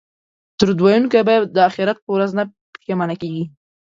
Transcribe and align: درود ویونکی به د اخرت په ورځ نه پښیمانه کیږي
درود 0.57 0.77
ویونکی 0.81 1.21
به 1.27 1.35
د 1.55 1.57
اخرت 1.69 1.97
په 2.01 2.09
ورځ 2.15 2.31
نه 2.39 2.43
پښیمانه 2.75 3.15
کیږي 3.21 3.45